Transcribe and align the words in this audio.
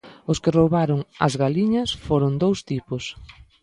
Os 0.31 0.37
que 0.43 0.53
roubaron 0.57 0.99
ás 1.25 1.33
galiñas 1.43 1.89
foron 2.07 2.33
dous 2.43 2.59
tipos 2.69 3.03